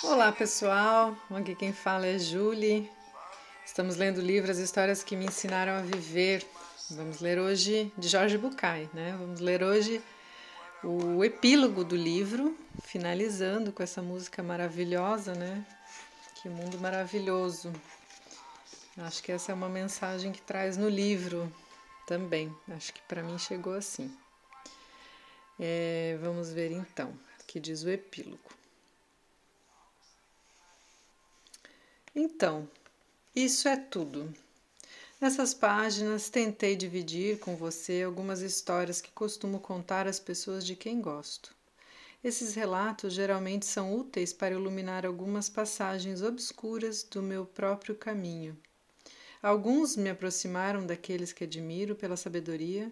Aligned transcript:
Olá 0.00 0.30
pessoal, 0.30 1.16
aqui 1.28 1.56
quem 1.56 1.72
fala 1.72 2.06
é 2.06 2.20
Julie. 2.20 2.88
Estamos 3.66 3.96
lendo 3.96 4.18
o 4.18 4.20
livro 4.20 4.48
As 4.48 4.58
Histórias 4.58 5.02
que 5.02 5.16
Me 5.16 5.26
Ensinaram 5.26 5.72
a 5.72 5.80
Viver. 5.80 6.46
Vamos 6.88 7.18
ler 7.20 7.36
hoje 7.40 7.92
de 7.98 8.06
Jorge 8.06 8.38
Bucay, 8.38 8.88
né? 8.94 9.16
Vamos 9.18 9.40
ler 9.40 9.60
hoje 9.60 10.00
o 10.84 11.24
epílogo 11.24 11.82
do 11.82 11.96
livro, 11.96 12.56
finalizando 12.84 13.72
com 13.72 13.82
essa 13.82 14.00
música 14.00 14.40
maravilhosa, 14.40 15.34
né? 15.34 15.66
Que 16.36 16.48
mundo 16.48 16.78
maravilhoso. 16.78 17.72
Acho 18.98 19.20
que 19.20 19.32
essa 19.32 19.50
é 19.50 19.54
uma 19.54 19.68
mensagem 19.68 20.30
que 20.30 20.40
traz 20.40 20.76
no 20.76 20.88
livro 20.88 21.52
também. 22.06 22.54
Acho 22.70 22.94
que 22.94 23.00
para 23.08 23.20
mim 23.20 23.36
chegou 23.36 23.74
assim. 23.74 24.16
É, 25.58 26.16
vamos 26.22 26.52
ver 26.52 26.70
então 26.70 27.08
o 27.40 27.44
que 27.48 27.58
diz 27.58 27.82
o 27.82 27.90
epílogo. 27.90 28.58
Então, 32.14 32.68
isso 33.34 33.68
é 33.68 33.76
tudo. 33.76 34.32
Nessas 35.20 35.52
páginas 35.52 36.28
tentei 36.28 36.76
dividir 36.76 37.38
com 37.38 37.56
você 37.56 38.02
algumas 38.02 38.40
histórias 38.40 39.00
que 39.00 39.10
costumo 39.10 39.58
contar 39.58 40.06
às 40.06 40.20
pessoas 40.20 40.64
de 40.64 40.76
quem 40.76 41.00
gosto. 41.00 41.54
Esses 42.22 42.54
relatos 42.54 43.12
geralmente 43.12 43.66
são 43.66 43.96
úteis 43.96 44.32
para 44.32 44.54
iluminar 44.54 45.06
algumas 45.06 45.48
passagens 45.48 46.22
obscuras 46.22 47.02
do 47.02 47.22
meu 47.22 47.46
próprio 47.46 47.94
caminho. 47.94 48.56
Alguns 49.40 49.94
me 49.96 50.10
aproximaram 50.10 50.84
daqueles 50.84 51.32
que 51.32 51.44
admiro 51.44 51.94
pela 51.94 52.16
sabedoria, 52.16 52.90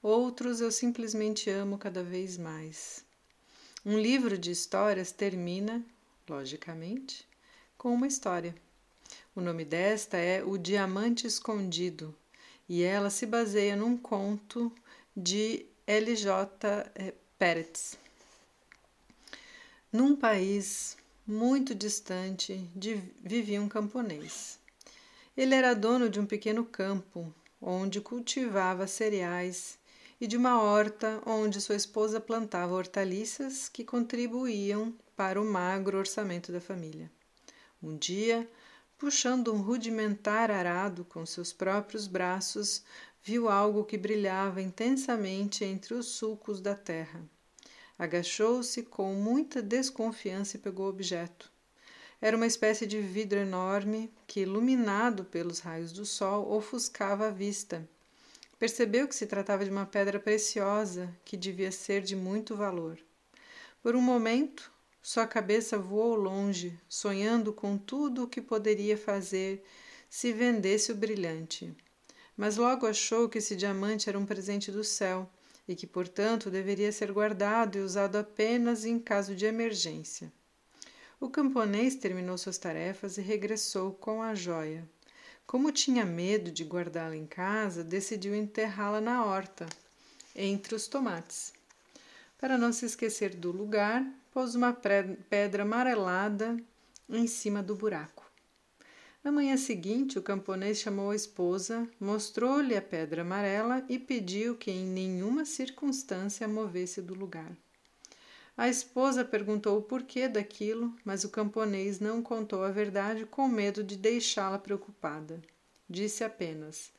outros 0.00 0.60
eu 0.60 0.70
simplesmente 0.70 1.50
amo 1.50 1.76
cada 1.76 2.04
vez 2.04 2.38
mais. 2.38 3.04
Um 3.84 3.98
livro 3.98 4.38
de 4.38 4.52
histórias 4.52 5.10
termina, 5.10 5.84
logicamente, 6.28 7.26
com 7.76 7.92
uma 7.92 8.06
história. 8.06 8.54
O 9.38 9.40
nome 9.40 9.64
desta 9.64 10.16
é 10.16 10.42
O 10.42 10.58
Diamante 10.58 11.24
Escondido 11.24 12.12
e 12.68 12.82
ela 12.82 13.08
se 13.08 13.24
baseia 13.24 13.76
num 13.76 13.96
conto 13.96 14.72
de 15.16 15.64
L.J. 15.86 16.90
Eh, 16.96 17.14
Peretz. 17.38 17.96
Num 19.92 20.16
país 20.16 20.96
muito 21.24 21.72
distante 21.72 22.68
vivia 23.22 23.62
um 23.62 23.68
camponês. 23.68 24.58
Ele 25.36 25.54
era 25.54 25.72
dono 25.72 26.10
de 26.10 26.18
um 26.18 26.26
pequeno 26.26 26.64
campo 26.64 27.32
onde 27.62 28.00
cultivava 28.00 28.88
cereais 28.88 29.78
e 30.20 30.26
de 30.26 30.36
uma 30.36 30.60
horta 30.60 31.22
onde 31.24 31.60
sua 31.60 31.76
esposa 31.76 32.20
plantava 32.20 32.74
hortaliças 32.74 33.68
que 33.68 33.84
contribuíam 33.84 34.92
para 35.14 35.40
o 35.40 35.44
magro 35.44 35.96
orçamento 35.96 36.50
da 36.50 36.60
família. 36.60 37.08
Um 37.80 37.96
dia, 37.96 38.50
puxando 38.98 39.54
um 39.54 39.62
rudimentar 39.62 40.50
arado 40.50 41.04
com 41.04 41.24
seus 41.24 41.52
próprios 41.52 42.08
braços, 42.08 42.82
viu 43.22 43.48
algo 43.48 43.84
que 43.84 43.96
brilhava 43.96 44.60
intensamente 44.60 45.64
entre 45.64 45.94
os 45.94 46.06
sulcos 46.06 46.60
da 46.60 46.74
terra. 46.74 47.22
Agachou-se 47.96 48.82
com 48.82 49.14
muita 49.14 49.62
desconfiança 49.62 50.56
e 50.56 50.60
pegou 50.60 50.86
o 50.86 50.90
objeto. 50.90 51.50
Era 52.20 52.36
uma 52.36 52.46
espécie 52.46 52.86
de 52.86 53.00
vidro 53.00 53.38
enorme 53.38 54.12
que, 54.26 54.40
iluminado 54.40 55.24
pelos 55.24 55.60
raios 55.60 55.92
do 55.92 56.04
sol, 56.04 56.50
ofuscava 56.52 57.28
a 57.28 57.30
vista. 57.30 57.88
Percebeu 58.58 59.06
que 59.06 59.14
se 59.14 59.26
tratava 59.26 59.64
de 59.64 59.70
uma 59.70 59.86
pedra 59.86 60.18
preciosa 60.18 61.14
que 61.24 61.36
devia 61.36 61.70
ser 61.70 62.02
de 62.02 62.16
muito 62.16 62.56
valor. 62.56 62.98
Por 63.80 63.94
um 63.94 64.00
momento, 64.00 64.72
sua 65.08 65.26
cabeça 65.26 65.78
voou 65.78 66.14
longe, 66.14 66.78
sonhando 66.86 67.50
com 67.50 67.78
tudo 67.78 68.24
o 68.24 68.28
que 68.28 68.42
poderia 68.42 68.94
fazer 68.94 69.64
se 70.10 70.34
vendesse 70.34 70.92
o 70.92 70.94
brilhante. 70.94 71.74
Mas 72.36 72.58
logo 72.58 72.86
achou 72.86 73.26
que 73.26 73.38
esse 73.38 73.56
diamante 73.56 74.10
era 74.10 74.18
um 74.18 74.26
presente 74.26 74.70
do 74.70 74.84
céu 74.84 75.26
e 75.66 75.74
que, 75.74 75.86
portanto, 75.86 76.50
deveria 76.50 76.92
ser 76.92 77.10
guardado 77.10 77.78
e 77.78 77.80
usado 77.80 78.16
apenas 78.16 78.84
em 78.84 78.98
caso 78.98 79.34
de 79.34 79.46
emergência. 79.46 80.30
O 81.18 81.30
camponês 81.30 81.94
terminou 81.94 82.36
suas 82.36 82.58
tarefas 82.58 83.16
e 83.16 83.22
regressou 83.22 83.94
com 83.94 84.20
a 84.20 84.34
joia. 84.34 84.86
Como 85.46 85.72
tinha 85.72 86.04
medo 86.04 86.50
de 86.50 86.64
guardá-la 86.64 87.16
em 87.16 87.26
casa, 87.26 87.82
decidiu 87.82 88.34
enterrá-la 88.34 89.00
na 89.00 89.24
horta, 89.24 89.66
entre 90.36 90.74
os 90.74 90.86
tomates. 90.86 91.54
Para 92.36 92.58
não 92.58 92.74
se 92.74 92.84
esquecer 92.84 93.34
do 93.34 93.50
lugar, 93.50 94.06
pôs 94.38 94.54
uma 94.54 94.72
pedra 94.72 95.64
amarelada 95.64 96.56
em 97.08 97.26
cima 97.26 97.60
do 97.60 97.74
buraco. 97.74 98.24
Na 99.24 99.32
manhã 99.32 99.56
seguinte, 99.56 100.16
o 100.16 100.22
camponês 100.22 100.78
chamou 100.78 101.10
a 101.10 101.16
esposa, 101.16 101.88
mostrou-lhe 101.98 102.76
a 102.76 102.80
pedra 102.80 103.22
amarela 103.22 103.84
e 103.88 103.98
pediu 103.98 104.54
que 104.54 104.70
em 104.70 104.86
nenhuma 104.86 105.44
circunstância 105.44 106.44
a 106.44 106.48
movesse 106.48 107.02
do 107.02 107.14
lugar. 107.14 107.50
A 108.56 108.68
esposa 108.68 109.24
perguntou 109.24 109.76
o 109.76 109.82
porquê 109.82 110.28
daquilo, 110.28 110.94
mas 111.04 111.24
o 111.24 111.30
camponês 111.30 111.98
não 111.98 112.22
contou 112.22 112.62
a 112.62 112.70
verdade 112.70 113.26
com 113.26 113.48
medo 113.48 113.82
de 113.82 113.96
deixá-la 113.96 114.56
preocupada. 114.60 115.42
Disse 115.90 116.22
apenas: 116.22 116.92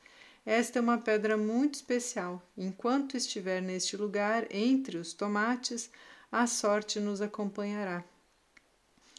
Esta 0.44 0.78
é 0.78 0.82
uma 0.82 0.98
pedra 0.98 1.38
muito 1.38 1.76
especial. 1.76 2.46
Enquanto 2.54 3.16
estiver 3.16 3.62
neste 3.62 3.96
lugar, 3.96 4.46
entre 4.50 4.98
os 4.98 5.14
tomates, 5.14 5.90
a 6.32 6.46
sorte 6.46 7.00
nos 7.00 7.20
acompanhará. 7.20 8.04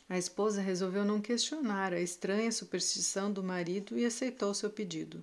A 0.08 0.18
esposa 0.18 0.62
resolveu 0.62 1.04
não 1.04 1.22
questionar 1.22 1.94
a 1.94 2.00
estranha 2.00 2.52
superstição 2.52 3.32
do 3.32 3.44
marido 3.44 3.98
e 3.98 4.06
aceitou 4.06 4.54
seu 4.54 4.70
pedido. 4.70 5.22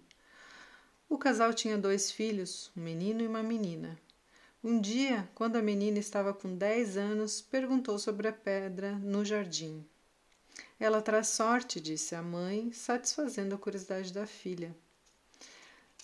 O 1.08 1.16
casal 1.16 1.54
tinha 1.54 1.78
dois 1.78 2.10
filhos, 2.10 2.70
um 2.76 2.82
menino 2.82 3.22
e 3.22 3.26
uma 3.26 3.42
menina. 3.42 3.98
Um 4.62 4.78
dia, 4.78 5.26
quando 5.34 5.56
a 5.56 5.62
menina 5.62 5.98
estava 5.98 6.34
com 6.34 6.54
dez 6.54 6.98
anos, 6.98 7.40
perguntou 7.40 7.98
sobre 7.98 8.28
a 8.28 8.32
pedra 8.32 8.92
no 8.96 9.24
jardim. 9.24 9.82
Ela 10.78 11.00
traz 11.00 11.28
sorte, 11.28 11.80
disse 11.80 12.14
a 12.14 12.22
mãe, 12.22 12.70
satisfazendo 12.72 13.54
a 13.54 13.58
curiosidade 13.58 14.12
da 14.12 14.26
filha. 14.26 14.76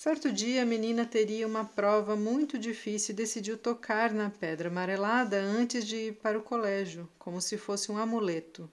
Certo 0.04 0.31
dia, 0.31 0.62
a 0.62 0.66
menina 0.66 1.06
teria 1.06 1.47
uma 1.47 1.65
prova 1.65 2.15
muito 2.15 2.59
difícil 2.59 3.15
e 3.15 3.16
decidiu 3.16 3.56
tocar 3.56 4.12
na 4.12 4.28
pedra 4.28 4.69
amarelada 4.69 5.41
antes 5.41 5.87
de 5.87 5.97
ir 5.97 6.16
para 6.16 6.38
o 6.38 6.42
colégio, 6.42 7.09
como 7.19 7.41
se 7.41 7.56
fosse 7.56 7.91
um 7.91 7.97
amuleto. 7.97 8.70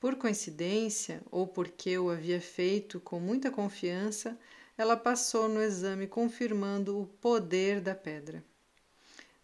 Por 0.00 0.16
coincidência, 0.16 1.22
ou 1.30 1.46
porque 1.46 1.96
o 1.96 2.10
havia 2.10 2.40
feito 2.40 2.98
com 2.98 3.20
muita 3.20 3.52
confiança, 3.52 4.36
ela 4.76 4.96
passou 4.96 5.48
no 5.48 5.62
exame 5.62 6.08
confirmando 6.08 7.00
o 7.00 7.06
poder 7.06 7.80
da 7.80 7.94
pedra. 7.94 8.42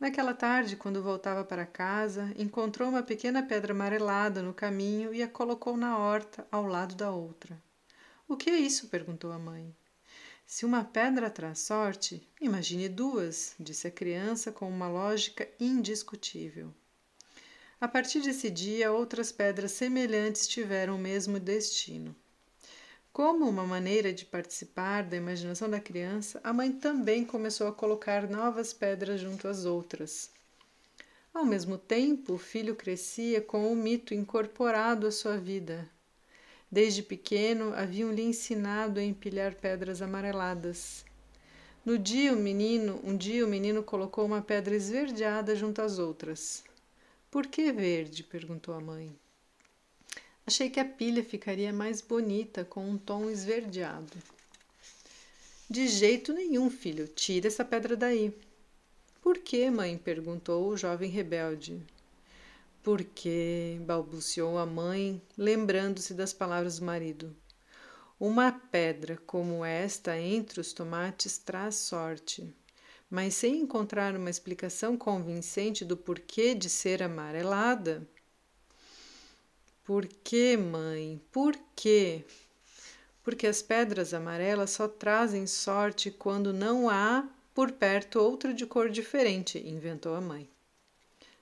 Naquela 0.00 0.34
tarde, 0.34 0.74
quando 0.74 1.00
voltava 1.00 1.44
para 1.44 1.64
casa, 1.64 2.34
encontrou 2.36 2.88
uma 2.88 3.04
pequena 3.04 3.40
pedra 3.40 3.72
amarelada 3.72 4.42
no 4.42 4.52
caminho 4.52 5.14
e 5.14 5.22
a 5.22 5.28
colocou 5.28 5.76
na 5.76 5.96
horta 5.96 6.44
ao 6.50 6.66
lado 6.66 6.96
da 6.96 7.12
outra. 7.12 7.56
O 8.26 8.36
que 8.36 8.50
é 8.50 8.56
isso? 8.56 8.88
perguntou 8.88 9.30
a 9.30 9.38
mãe. 9.38 9.77
Se 10.50 10.64
uma 10.64 10.82
pedra 10.82 11.28
traz 11.28 11.58
sorte, 11.58 12.26
imagine 12.40 12.88
duas, 12.88 13.54
disse 13.60 13.86
a 13.86 13.90
criança 13.90 14.50
com 14.50 14.66
uma 14.66 14.88
lógica 14.88 15.46
indiscutível. 15.60 16.72
A 17.78 17.86
partir 17.86 18.22
desse 18.22 18.48
dia, 18.48 18.90
outras 18.90 19.30
pedras 19.30 19.72
semelhantes 19.72 20.48
tiveram 20.48 20.96
o 20.96 20.98
mesmo 20.98 21.38
destino. 21.38 22.16
Como 23.12 23.46
uma 23.46 23.66
maneira 23.66 24.10
de 24.10 24.24
participar 24.24 25.04
da 25.04 25.18
imaginação 25.18 25.68
da 25.68 25.80
criança, 25.80 26.40
a 26.42 26.50
mãe 26.50 26.72
também 26.72 27.26
começou 27.26 27.68
a 27.68 27.72
colocar 27.72 28.26
novas 28.26 28.72
pedras 28.72 29.20
junto 29.20 29.48
às 29.48 29.66
outras. 29.66 30.30
Ao 31.34 31.44
mesmo 31.44 31.76
tempo, 31.76 32.32
o 32.32 32.38
filho 32.38 32.74
crescia 32.74 33.42
com 33.42 33.70
o 33.70 33.76
mito 33.76 34.14
incorporado 34.14 35.06
à 35.06 35.12
sua 35.12 35.36
vida, 35.36 35.86
Desde 36.70 37.02
pequeno 37.02 37.72
haviam-lhe 37.74 38.22
ensinado 38.22 39.00
a 39.00 39.02
empilhar 39.02 39.54
pedras 39.54 40.02
amareladas. 40.02 41.04
No 41.84 41.98
dia 41.98 42.34
o 42.34 42.36
menino, 42.36 43.00
um 43.02 43.16
dia 43.16 43.44
o 43.44 43.48
menino 43.48 43.82
colocou 43.82 44.26
uma 44.26 44.42
pedra 44.42 44.76
esverdeada 44.76 45.56
junto 45.56 45.80
às 45.80 45.98
outras. 45.98 46.62
Por 47.30 47.46
que 47.46 47.72
verde? 47.72 48.22
perguntou 48.22 48.74
a 48.74 48.80
mãe. 48.80 49.10
Achei 50.46 50.68
que 50.68 50.80
a 50.80 50.84
pilha 50.84 51.24
ficaria 51.24 51.72
mais 51.72 52.00
bonita 52.02 52.64
com 52.64 52.88
um 52.88 52.98
tom 52.98 53.30
esverdeado. 53.30 54.16
De 55.70 55.86
jeito 55.86 56.32
nenhum, 56.32 56.70
filho. 56.70 57.06
Tira 57.08 57.48
essa 57.48 57.64
pedra 57.64 57.96
daí. 57.96 58.32
Por 59.22 59.38
que, 59.38 59.70
mãe? 59.70 59.98
perguntou 59.98 60.68
o 60.68 60.76
jovem 60.76 61.10
rebelde. 61.10 61.82
Porque, 62.82 63.78
balbuciou 63.82 64.58
a 64.58 64.64
mãe, 64.64 65.20
lembrando-se 65.36 66.14
das 66.14 66.32
palavras 66.32 66.78
do 66.78 66.86
marido. 66.86 67.36
Uma 68.18 68.50
pedra 68.50 69.16
como 69.26 69.64
esta 69.64 70.18
entre 70.18 70.60
os 70.60 70.72
tomates 70.72 71.38
traz 71.38 71.76
sorte. 71.76 72.52
Mas 73.10 73.34
sem 73.34 73.60
encontrar 73.60 74.16
uma 74.16 74.28
explicação 74.28 74.96
convincente 74.96 75.84
do 75.84 75.96
porquê 75.96 76.54
de 76.54 76.68
ser 76.68 77.02
amarelada, 77.02 78.06
Por 79.84 80.06
que, 80.06 80.56
mãe? 80.56 81.20
Por 81.32 81.56
quê? 81.74 82.24
Porque 83.22 83.46
as 83.46 83.62
pedras 83.62 84.12
amarelas 84.12 84.70
só 84.70 84.86
trazem 84.86 85.46
sorte 85.46 86.10
quando 86.10 86.52
não 86.52 86.90
há 86.90 87.26
por 87.54 87.72
perto 87.72 88.18
outra 88.20 88.52
de 88.52 88.66
cor 88.66 88.90
diferente, 88.90 89.58
inventou 89.58 90.14
a 90.14 90.20
mãe. 90.20 90.48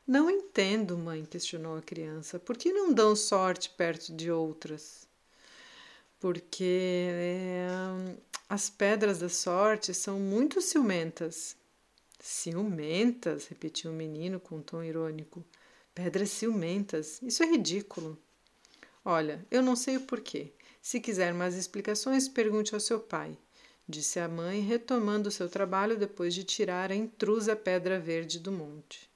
Não 0.06 0.30
entendo, 0.30 0.96
mãe, 0.96 1.24
questionou 1.24 1.76
a 1.76 1.82
criança. 1.82 2.38
Por 2.38 2.56
que 2.56 2.72
não 2.72 2.92
dão 2.92 3.16
sorte 3.16 3.70
perto 3.70 4.14
de 4.14 4.30
outras? 4.30 5.04
Porque 6.20 7.08
é, 7.10 7.66
as 8.48 8.70
pedras 8.70 9.18
da 9.18 9.28
sorte 9.28 9.92
são 9.92 10.20
muito 10.20 10.60
ciumentas. 10.60 11.56
Ciumentas? 12.20 13.48
repetiu 13.48 13.90
o 13.90 13.94
menino 13.94 14.38
com 14.38 14.58
um 14.58 14.62
tom 14.62 14.80
irônico. 14.80 15.44
Pedras 15.92 16.30
ciumentas. 16.30 17.20
Isso 17.20 17.42
é 17.42 17.46
ridículo. 17.46 18.16
Olha, 19.04 19.44
eu 19.50 19.60
não 19.60 19.74
sei 19.74 19.96
o 19.96 20.02
porquê. 20.02 20.52
Se 20.80 21.00
quiser 21.00 21.34
mais 21.34 21.56
explicações, 21.56 22.28
pergunte 22.28 22.74
ao 22.74 22.80
seu 22.80 23.00
pai, 23.00 23.36
disse 23.88 24.20
a 24.20 24.28
mãe, 24.28 24.60
retomando 24.60 25.32
seu 25.32 25.48
trabalho 25.48 25.98
depois 25.98 26.32
de 26.32 26.44
tirar 26.44 26.92
a 26.92 26.94
intrusa 26.94 27.56
pedra 27.56 27.98
verde 27.98 28.38
do 28.38 28.52
monte. 28.52 29.10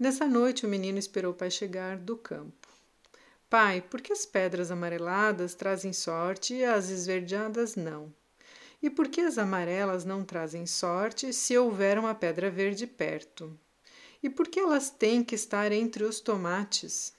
Nessa 0.00 0.26
noite, 0.26 0.64
o 0.64 0.68
menino 0.68 0.98
esperou 0.98 1.32
o 1.32 1.36
pai 1.36 1.50
chegar 1.50 1.98
do 1.98 2.16
campo. 2.16 2.66
Pai, 3.50 3.82
por 3.82 4.00
que 4.00 4.14
as 4.14 4.24
pedras 4.24 4.70
amareladas 4.70 5.54
trazem 5.54 5.92
sorte 5.92 6.54
e 6.54 6.64
as 6.64 6.88
esverdeadas 6.88 7.76
não? 7.76 8.10
E 8.82 8.88
por 8.88 9.08
que 9.08 9.20
as 9.20 9.36
amarelas 9.36 10.06
não 10.06 10.24
trazem 10.24 10.64
sorte 10.64 11.34
se 11.34 11.58
houver 11.58 11.98
uma 11.98 12.14
pedra 12.14 12.50
verde 12.50 12.86
perto? 12.86 13.54
E 14.22 14.30
por 14.30 14.48
que 14.48 14.58
elas 14.58 14.88
têm 14.88 15.22
que 15.22 15.34
estar 15.34 15.70
entre 15.70 16.02
os 16.02 16.18
tomates? 16.18 17.12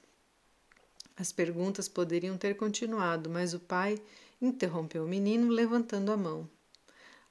As 1.16 1.32
perguntas 1.32 1.88
poderiam 1.88 2.36
ter 2.36 2.56
continuado, 2.56 3.30
mas 3.30 3.54
o 3.54 3.60
pai 3.60 4.02
interrompeu 4.42 5.06
o 5.06 5.08
menino, 5.08 5.52
levantando 5.52 6.12
a 6.12 6.18
mão. 6.18 6.50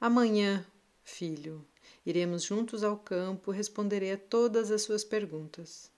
Amanhã, 0.00 0.64
filho, 1.02 1.66
iremos 2.04 2.42
juntos 2.42 2.82
ao 2.82 2.96
campo, 2.96 3.50
responderei 3.50 4.12
a 4.12 4.18
todas 4.18 4.70
as 4.70 4.82
suas 4.82 5.04
perguntas. 5.04 5.90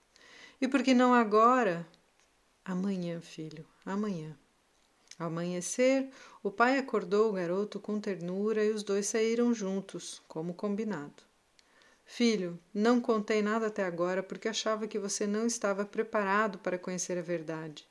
E 0.61 0.67
por 0.67 0.83
que 0.83 0.93
não 0.93 1.13
agora? 1.13 1.87
Amanhã, 2.63 3.19
filho, 3.19 3.65
amanhã. 3.85 4.37
Ao 5.19 5.27
amanhecer, 5.27 6.09
o 6.41 6.49
pai 6.49 6.77
acordou 6.77 7.29
o 7.29 7.33
garoto 7.33 7.79
com 7.79 7.99
ternura 7.99 8.63
e 8.63 8.71
os 8.71 8.83
dois 8.83 9.07
saíram 9.07 9.53
juntos, 9.53 10.21
como 10.27 10.53
combinado. 10.53 11.23
Filho, 12.05 12.59
não 12.73 12.99
contei 12.99 13.41
nada 13.41 13.67
até 13.67 13.83
agora 13.83 14.21
porque 14.21 14.47
achava 14.47 14.87
que 14.87 14.99
você 14.99 15.25
não 15.25 15.45
estava 15.45 15.85
preparado 15.85 16.57
para 16.59 16.77
conhecer 16.77 17.17
a 17.17 17.21
verdade. 17.21 17.87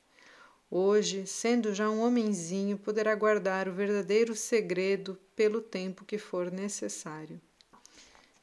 Hoje, 0.69 1.27
sendo 1.27 1.73
já 1.73 1.89
um 1.89 2.01
homenzinho, 2.01 2.77
poderá 2.77 3.13
guardar 3.15 3.67
o 3.67 3.73
verdadeiro 3.73 4.35
segredo 4.35 5.17
pelo 5.35 5.61
tempo 5.61 6.05
que 6.05 6.17
for 6.17 6.51
necessário. 6.51 7.39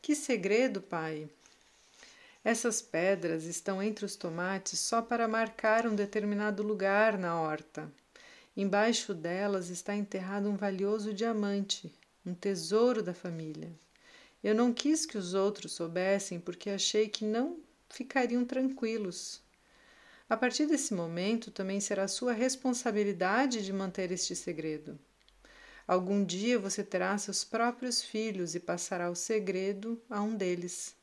Que 0.02 0.14
segredo, 0.14 0.80
pai? 0.80 1.28
Essas 2.42 2.80
pedras 2.80 3.44
estão 3.44 3.82
entre 3.82 4.06
os 4.06 4.16
tomates 4.16 4.78
só 4.78 5.02
para 5.02 5.28
marcar 5.28 5.86
um 5.86 5.94
determinado 5.94 6.62
lugar 6.62 7.18
na 7.18 7.38
horta. 7.38 7.92
Embaixo 8.56 9.12
delas 9.12 9.68
está 9.68 9.94
enterrado 9.94 10.48
um 10.48 10.56
valioso 10.56 11.12
diamante, 11.12 11.92
um 12.24 12.32
tesouro 12.32 13.02
da 13.02 13.12
família. 13.12 13.70
Eu 14.42 14.54
não 14.54 14.72
quis 14.72 15.04
que 15.04 15.18
os 15.18 15.34
outros 15.34 15.72
soubessem 15.72 16.40
porque 16.40 16.70
achei 16.70 17.06
que 17.06 17.26
não 17.26 17.58
ficariam 17.90 18.42
tranquilos. 18.42 19.42
A 20.30 20.36
partir 20.36 20.64
desse 20.64 20.94
momento, 20.94 21.50
também 21.50 21.78
será 21.78 22.08
sua 22.08 22.32
responsabilidade 22.32 23.62
de 23.62 23.72
manter 23.72 24.10
este 24.10 24.34
segredo. 24.34 24.98
Algum 25.90 26.24
dia 26.24 26.56
você 26.56 26.84
terá 26.84 27.18
seus 27.18 27.42
próprios 27.42 28.00
filhos 28.00 28.54
e 28.54 28.60
passará 28.60 29.10
o 29.10 29.16
segredo 29.16 30.00
a 30.08 30.22
um 30.22 30.36
deles. 30.36 30.94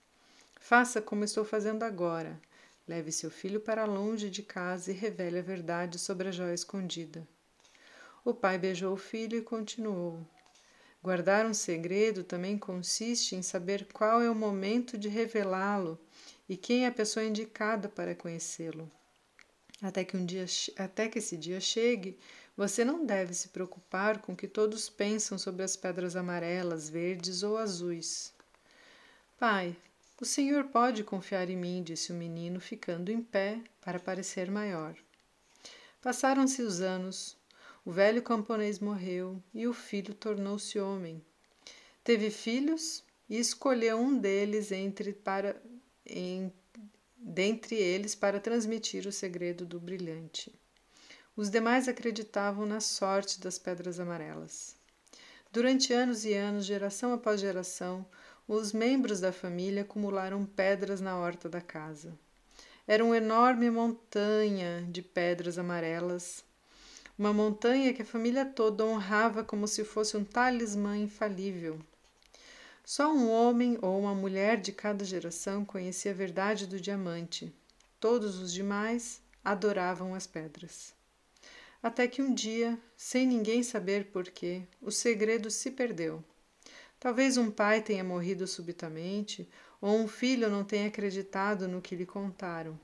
Faça 0.62 1.02
como 1.02 1.26
estou 1.26 1.44
fazendo 1.44 1.84
agora. 1.84 2.40
Leve 2.88 3.12
seu 3.12 3.30
filho 3.30 3.60
para 3.60 3.84
longe 3.84 4.30
de 4.30 4.42
casa 4.42 4.90
e 4.90 4.94
revele 4.94 5.40
a 5.40 5.42
verdade 5.42 6.00
sobre 6.00 6.30
a 6.30 6.32
joia 6.32 6.54
escondida. 6.54 7.28
O 8.24 8.34
pai 8.34 8.58
beijou 8.58 8.94
o 8.94 8.98
filho 8.98 9.38
e 9.38 9.42
continuou. 9.42 10.26
Guardar 11.04 11.46
um 11.46 11.54
segredo 11.54 12.24
também 12.24 12.58
consiste 12.58 13.36
em 13.36 13.42
saber 13.42 13.90
qual 13.92 14.22
é 14.22 14.30
o 14.30 14.34
momento 14.34 14.98
de 14.98 15.10
revelá-lo 15.10 16.00
e 16.48 16.56
quem 16.56 16.86
é 16.86 16.88
a 16.88 16.94
pessoa 16.94 17.26
indicada 17.26 17.90
para 17.90 18.16
conhecê-lo. 18.16 18.90
Até 19.82 20.04
que 20.04 20.18
um 20.18 20.26
dia, 20.26 20.46
até 20.78 21.08
que 21.08 21.20
esse 21.20 21.38
dia 21.38 21.60
chegue, 21.60 22.18
você 22.56 22.84
não 22.84 23.06
deve 23.06 23.34
se 23.34 23.50
preocupar 23.50 24.20
com 24.20 24.34
o 24.34 24.36
que 24.36 24.48
todos 24.48 24.90
pensam 24.90 25.38
sobre 25.38 25.64
as 25.64 25.76
pedras 25.76 26.16
amarelas, 26.16 26.90
verdes 26.90 27.44
ou 27.44 27.58
azuis. 27.58 28.34
Pai, 29.38 29.76
o 30.20 30.26
senhor 30.26 30.64
pode 30.66 31.04
confiar 31.04 31.48
em 31.48 31.56
mim, 31.56 31.84
disse 31.84 32.12
o 32.12 32.16
menino, 32.16 32.60
ficando 32.60 33.12
em 33.12 33.22
pé 33.22 33.62
para 33.80 34.00
parecer 34.00 34.50
maior. 34.50 34.96
Passaram-se 36.02 36.64
os 36.64 36.82
anos, 36.82 37.38
o 37.86 37.92
velho 37.92 38.24
camponês 38.24 38.80
morreu 38.80 39.42
e 39.54 39.68
o 39.68 39.74
filho 39.74 40.16
tornou-se 40.16 40.80
homem. 40.80 41.24
Teve 42.04 42.32
filhos 42.32 43.04
e 43.30 43.38
escolheu 43.38 44.00
um 44.00 44.18
deles 44.18 44.72
entre 44.72 45.14
para 45.14 45.62
em, 46.04 46.52
dentre 47.30 47.76
eles 47.76 48.16
para 48.16 48.40
transmitir 48.40 49.06
o 49.06 49.12
segredo 49.12 49.66
do 49.66 49.82
brilhante. 49.82 50.58
Os 51.36 51.50
demais 51.50 51.90
acreditavam 51.90 52.66
na 52.66 52.80
sorte 52.80 53.42
das 53.42 53.60
pedras 53.60 54.00
amarelas. 54.00 54.78
Durante 55.52 55.92
anos 55.92 56.24
e 56.24 56.34
anos, 56.34 56.66
geração 56.66 57.12
após 57.12 57.42
geração, 57.42 58.06
os 58.48 58.72
membros 58.72 59.20
da 59.20 59.34
família 59.34 59.82
acumularam 59.82 60.46
pedras 60.46 61.02
na 61.02 61.18
horta 61.18 61.50
da 61.50 61.60
casa. 61.60 62.18
Era 62.88 63.04
uma 63.04 63.18
enorme 63.18 63.70
montanha 63.70 64.88
de 64.90 65.02
pedras 65.02 65.58
amarelas, 65.58 66.46
uma 67.20 67.34
montanha 67.34 67.94
que 67.94 68.04
a 68.04 68.06
família 68.06 68.46
toda 68.46 68.86
honrava 68.86 69.44
como 69.44 69.68
se 69.68 69.84
fosse 69.84 70.16
um 70.16 70.24
talismã 70.24 70.98
infalível. 70.98 71.78
Só 72.90 73.14
um 73.14 73.30
homem 73.30 73.78
ou 73.82 74.00
uma 74.00 74.16
mulher 74.16 74.62
de 74.62 74.72
cada 74.72 75.04
geração 75.04 75.66
conhecia 75.66 76.12
a 76.12 76.16
verdade 76.16 76.66
do 76.66 76.80
diamante. 76.80 77.54
Todos 78.00 78.40
os 78.40 78.54
demais 78.54 79.22
adoravam 79.44 80.16
as 80.16 80.26
pedras. 80.26 80.94
Até 81.84 82.08
que 82.08 82.22
um 82.22 82.34
dia, 82.34 82.80
sem 82.96 83.28
ninguém 83.28 83.62
saber 83.62 84.06
porquê, 84.06 84.62
o 84.82 84.90
segredo 84.90 85.52
se 85.52 85.70
perdeu. 85.70 86.24
Talvez 86.98 87.36
um 87.36 87.52
pai 87.52 87.82
tenha 87.82 88.06
morrido 88.06 88.48
subitamente, 88.48 89.50
ou 89.82 89.98
um 89.98 90.08
filho 90.08 90.50
não 90.50 90.64
tenha 90.64 90.88
acreditado 90.88 91.68
no 91.68 91.82
que 91.82 91.94
lhe 91.94 92.06
contaram. 92.06 92.80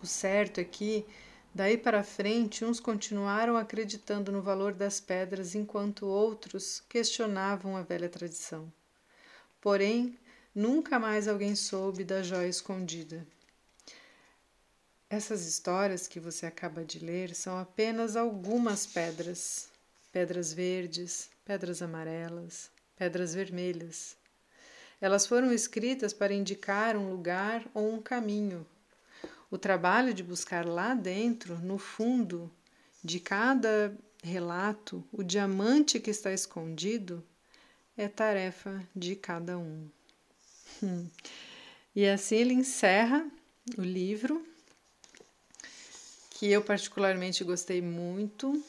O 0.00 0.06
certo 0.06 0.60
é 0.60 0.64
que, 0.64 1.04
daí 1.52 1.76
para 1.76 2.04
frente, 2.04 2.64
uns 2.64 2.78
continuaram 2.78 3.56
acreditando 3.56 4.30
no 4.30 4.40
valor 4.40 4.74
das 4.74 5.00
pedras 5.00 5.56
enquanto 5.56 6.06
outros 6.06 6.84
questionavam 6.88 7.76
a 7.76 7.82
velha 7.82 8.08
tradição. 8.08 8.72
Porém, 9.68 10.18
nunca 10.54 10.98
mais 10.98 11.28
alguém 11.28 11.54
soube 11.54 12.02
da 12.02 12.22
joia 12.22 12.48
escondida. 12.48 13.26
Essas 15.10 15.46
histórias 15.46 16.08
que 16.08 16.18
você 16.18 16.46
acaba 16.46 16.82
de 16.82 16.98
ler 16.98 17.34
são 17.34 17.58
apenas 17.58 18.16
algumas 18.16 18.86
pedras: 18.86 19.68
pedras 20.10 20.54
verdes, 20.54 21.28
pedras 21.44 21.82
amarelas, 21.82 22.70
pedras 22.96 23.34
vermelhas. 23.34 24.16
Elas 25.02 25.26
foram 25.26 25.52
escritas 25.52 26.14
para 26.14 26.32
indicar 26.32 26.96
um 26.96 27.10
lugar 27.10 27.62
ou 27.74 27.92
um 27.92 28.00
caminho. 28.00 28.66
O 29.50 29.58
trabalho 29.58 30.14
de 30.14 30.22
buscar 30.22 30.64
lá 30.64 30.94
dentro, 30.94 31.58
no 31.58 31.76
fundo 31.76 32.50
de 33.04 33.20
cada 33.20 33.94
relato, 34.24 35.04
o 35.12 35.22
diamante 35.22 36.00
que 36.00 36.08
está 36.08 36.32
escondido, 36.32 37.22
é 37.98 38.08
tarefa 38.08 38.82
de 38.96 39.14
cada 39.14 39.58
um. 39.58 39.86
E 41.96 42.06
assim 42.06 42.36
ele 42.36 42.54
encerra 42.54 43.28
o 43.76 43.82
livro, 43.82 44.46
que 46.30 46.48
eu 46.48 46.62
particularmente 46.62 47.42
gostei 47.42 47.82
muito 47.82 48.62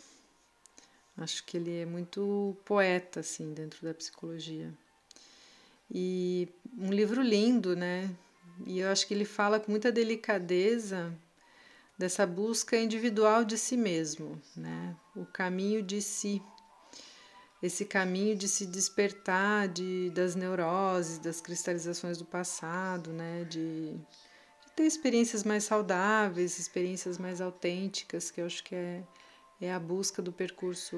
Acho 1.19 1.43
que 1.43 1.57
ele 1.57 1.81
é 1.81 1.85
muito 1.85 2.55
poeta, 2.63 3.19
assim, 3.19 3.53
dentro 3.53 3.85
da 3.85 3.93
psicologia. 3.93 4.73
E 5.91 6.47
um 6.77 6.93
livro 6.93 7.21
lindo, 7.21 7.75
né? 7.75 8.09
E 8.65 8.79
eu 8.79 8.89
acho 8.89 9.05
que 9.05 9.13
ele 9.13 9.25
fala 9.25 9.59
com 9.59 9.69
muita 9.69 9.91
delicadeza 9.91 11.13
dessa 11.97 12.25
busca 12.25 12.77
individual 12.77 13.43
de 13.43 13.57
si 13.57 13.75
mesmo, 13.75 14.41
né? 14.55 14.95
O 15.13 15.25
caminho 15.25 15.83
de 15.83 16.01
si. 16.01 16.41
Esse 17.61 17.83
caminho 17.83 18.35
de 18.35 18.47
se 18.47 18.65
despertar 18.65 19.67
de, 19.67 20.09
das 20.11 20.33
neuroses, 20.33 21.17
das 21.17 21.41
cristalizações 21.41 22.17
do 22.17 22.25
passado, 22.25 23.11
né? 23.11 23.43
De, 23.49 23.91
de 23.91 24.71
ter 24.75 24.83
experiências 24.83 25.43
mais 25.43 25.65
saudáveis, 25.65 26.57
experiências 26.57 27.17
mais 27.17 27.41
autênticas, 27.41 28.31
que 28.31 28.39
eu 28.39 28.45
acho 28.45 28.63
que 28.63 28.75
é, 28.75 29.03
é 29.59 29.73
a 29.73 29.79
busca 29.79 30.21
do 30.21 30.31
percurso 30.31 30.95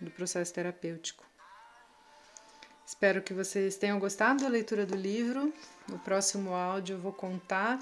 do 0.00 0.10
processo 0.10 0.54
terapêutico. 0.54 1.24
Espero 2.86 3.20
que 3.20 3.34
vocês 3.34 3.76
tenham 3.76 3.98
gostado 3.98 4.44
da 4.44 4.48
leitura 4.48 4.86
do 4.86 4.94
livro. 4.94 5.52
No 5.88 5.98
próximo 5.98 6.54
áudio 6.54 6.94
eu 6.94 7.00
vou 7.00 7.12
contar 7.12 7.80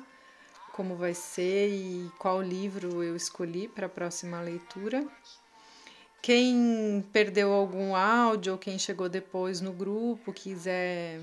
como 0.72 0.96
vai 0.96 1.12
ser 1.12 1.68
e 1.68 2.10
qual 2.18 2.40
livro 2.40 3.02
eu 3.02 3.14
escolhi 3.14 3.68
para 3.68 3.86
a 3.86 3.88
próxima 3.88 4.40
leitura. 4.40 5.06
Quem 6.24 7.04
perdeu 7.12 7.52
algum 7.52 7.94
áudio 7.94 8.54
ou 8.54 8.58
quem 8.58 8.78
chegou 8.78 9.10
depois 9.10 9.60
no 9.60 9.74
grupo, 9.74 10.32
quiser 10.32 11.20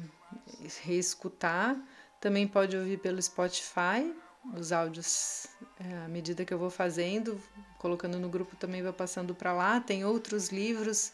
reescutar, 0.84 1.76
também 2.20 2.48
pode 2.48 2.78
ouvir 2.78 3.00
pelo 3.00 3.20
Spotify. 3.20 4.16
Os 4.56 4.72
áudios, 4.72 5.48
é, 5.80 6.06
à 6.06 6.08
medida 6.08 6.46
que 6.46 6.54
eu 6.54 6.60
vou 6.60 6.70
fazendo, 6.70 7.42
colocando 7.80 8.20
no 8.20 8.30
grupo, 8.30 8.56
também 8.56 8.84
vai 8.84 8.94
passando 8.94 9.34
para 9.34 9.52
lá. 9.52 9.80
Tem 9.80 10.06
outros 10.06 10.50
livros 10.50 11.12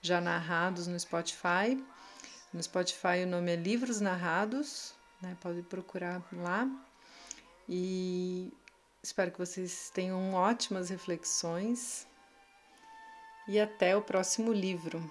já 0.00 0.20
narrados 0.20 0.86
no 0.86 0.96
Spotify. 0.96 1.84
No 2.52 2.62
Spotify 2.62 3.24
o 3.24 3.26
nome 3.26 3.50
é 3.50 3.56
Livros 3.56 4.00
Narrados, 4.00 4.94
né? 5.20 5.36
pode 5.40 5.62
procurar 5.62 6.22
lá. 6.32 6.70
E 7.68 8.52
espero 9.02 9.32
que 9.32 9.38
vocês 9.38 9.90
tenham 9.92 10.32
ótimas 10.32 10.90
reflexões 10.90 12.06
e 13.46 13.58
até 13.60 13.96
o 13.96 14.02
próximo 14.02 14.52
livro. 14.52 15.02